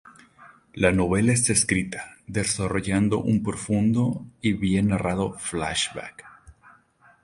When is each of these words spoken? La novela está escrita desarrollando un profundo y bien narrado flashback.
La 0.73 0.89
novela 0.91 1.31
está 1.31 1.53
escrita 1.53 2.17
desarrollando 2.25 3.19
un 3.21 3.43
profundo 3.43 4.25
y 4.41 4.53
bien 4.53 4.87
narrado 4.87 5.33
flashback. 5.37 6.25